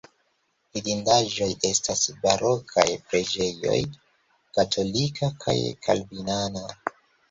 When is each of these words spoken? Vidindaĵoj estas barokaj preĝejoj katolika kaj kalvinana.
Vidindaĵoj 0.77 1.49
estas 1.69 2.01
barokaj 2.25 2.87
preĝejoj 3.13 3.79
katolika 3.93 5.35
kaj 5.47 5.61
kalvinana. 5.89 6.71